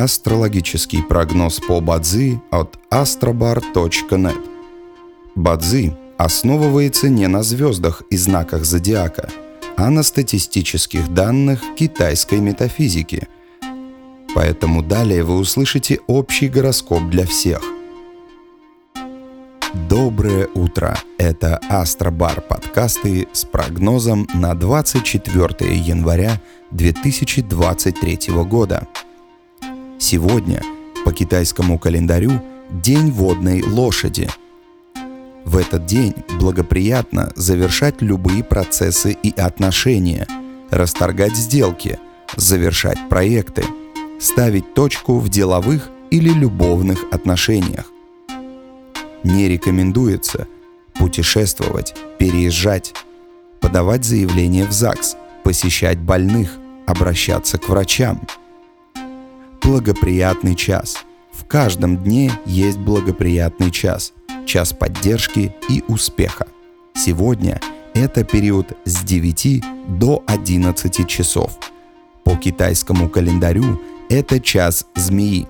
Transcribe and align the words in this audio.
Астрологический 0.00 1.02
прогноз 1.02 1.60
по 1.60 1.82
Бадзи 1.82 2.40
от 2.50 2.78
astrobar.net 2.90 4.38
Бадзи 5.34 5.94
основывается 6.16 7.10
не 7.10 7.26
на 7.26 7.42
звездах 7.42 8.02
и 8.08 8.16
знаках 8.16 8.64
зодиака, 8.64 9.28
а 9.76 9.90
на 9.90 10.02
статистических 10.02 11.12
данных 11.12 11.60
китайской 11.76 12.40
метафизики. 12.40 13.28
Поэтому 14.34 14.82
далее 14.82 15.22
вы 15.22 15.36
услышите 15.36 16.00
общий 16.06 16.48
гороскоп 16.48 17.10
для 17.10 17.26
всех. 17.26 17.60
Доброе 19.90 20.48
утро! 20.54 20.98
Это 21.18 21.60
Астробар 21.68 22.40
подкасты 22.40 23.28
с 23.34 23.44
прогнозом 23.44 24.26
на 24.32 24.54
24 24.54 25.76
января 25.76 26.40
2023 26.70 28.18
года. 28.46 28.88
Сегодня 30.12 30.60
по 31.04 31.12
китайскому 31.12 31.78
календарю 31.78 32.42
День 32.68 33.12
водной 33.12 33.62
лошади. 33.62 34.28
В 35.44 35.56
этот 35.56 35.86
день 35.86 36.14
благоприятно 36.40 37.32
завершать 37.36 38.02
любые 38.02 38.42
процессы 38.42 39.12
и 39.12 39.30
отношения, 39.38 40.26
расторгать 40.68 41.36
сделки, 41.36 42.00
завершать 42.36 42.98
проекты, 43.08 43.62
ставить 44.18 44.74
точку 44.74 45.20
в 45.20 45.28
деловых 45.28 45.88
или 46.10 46.30
любовных 46.30 47.04
отношениях. 47.12 47.84
Не 49.22 49.46
рекомендуется 49.46 50.48
путешествовать, 50.94 51.94
переезжать, 52.18 52.94
подавать 53.60 54.04
заявление 54.04 54.64
в 54.64 54.72
ЗАГС, 54.72 55.16
посещать 55.44 56.00
больных, 56.00 56.58
обращаться 56.88 57.58
к 57.58 57.68
врачам. 57.68 58.20
Благоприятный 59.62 60.54
час. 60.54 61.04
В 61.32 61.44
каждом 61.44 61.98
дне 61.98 62.32
есть 62.46 62.78
благоприятный 62.78 63.70
час, 63.70 64.12
час 64.46 64.72
поддержки 64.72 65.54
и 65.68 65.84
успеха. 65.86 66.46
Сегодня 66.94 67.60
это 67.94 68.24
период 68.24 68.72
с 68.84 69.04
9 69.04 69.62
до 69.98 70.24
11 70.26 71.06
часов. 71.06 71.58
По 72.24 72.36
китайскому 72.36 73.08
календарю 73.08 73.80
это 74.08 74.40
час 74.40 74.86
змеи. 74.96 75.46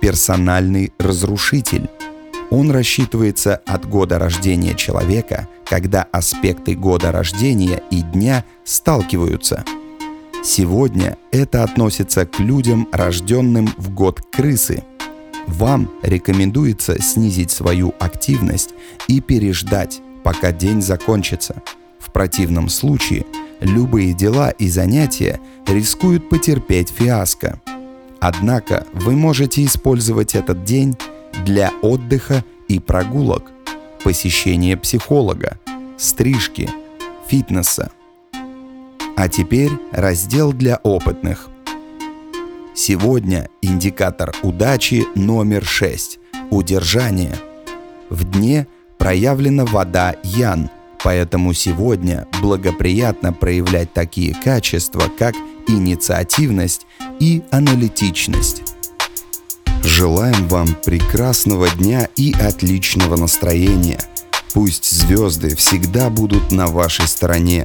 Персональный 0.00 0.92
разрушитель. 0.98 1.88
Он 2.50 2.70
рассчитывается 2.70 3.56
от 3.66 3.88
года 3.88 4.18
рождения 4.18 4.74
человека, 4.74 5.48
когда 5.64 6.06
аспекты 6.12 6.74
года 6.74 7.12
рождения 7.12 7.82
и 7.90 8.02
дня 8.02 8.44
сталкиваются. 8.64 9.64
Сегодня 10.44 11.16
это 11.30 11.62
относится 11.62 12.24
к 12.24 12.38
людям, 12.38 12.88
рожденным 12.92 13.68
в 13.76 13.90
год 13.90 14.20
крысы. 14.32 14.84
Вам 15.46 15.90
рекомендуется 16.02 17.00
снизить 17.02 17.50
свою 17.50 17.94
активность 17.98 18.70
и 19.08 19.20
переждать, 19.20 20.00
пока 20.22 20.52
день 20.52 20.80
закончится. 20.80 21.62
В 21.98 22.12
противном 22.12 22.68
случае 22.68 23.26
любые 23.60 24.14
дела 24.14 24.50
и 24.50 24.68
занятия 24.68 25.40
рискуют 25.66 26.28
потерпеть 26.28 26.90
фиаско. 26.90 27.60
Однако 28.20 28.86
вы 28.92 29.16
можете 29.16 29.64
использовать 29.64 30.34
этот 30.34 30.64
день 30.64 30.96
для 31.44 31.72
отдыха 31.82 32.44
и 32.68 32.78
прогулок, 32.78 33.50
посещения 34.02 34.76
психолога, 34.76 35.58
стрижки, 35.96 36.68
фитнеса. 37.28 37.90
А 39.18 39.26
теперь 39.28 39.72
раздел 39.90 40.52
для 40.52 40.76
опытных. 40.76 41.48
Сегодня 42.72 43.48
индикатор 43.60 44.32
удачи 44.44 45.06
номер 45.16 45.64
6– 45.64 46.20
удержание. 46.50 47.34
В 48.10 48.22
дне 48.22 48.68
проявлена 48.96 49.64
вода 49.64 50.14
Ян, 50.22 50.70
поэтому 51.02 51.52
сегодня 51.52 52.28
благоприятно 52.40 53.32
проявлять 53.32 53.92
такие 53.92 54.36
качества, 54.36 55.10
как 55.18 55.34
инициативность 55.66 56.86
и 57.18 57.42
аналитичность. 57.50 58.62
Желаем 59.82 60.46
вам 60.46 60.68
прекрасного 60.84 61.68
дня 61.70 62.08
и 62.14 62.32
отличного 62.34 63.16
настроения. 63.16 63.98
Пусть 64.54 64.88
звезды 64.88 65.56
всегда 65.56 66.08
будут 66.08 66.52
на 66.52 66.68
вашей 66.68 67.08
стороне. 67.08 67.64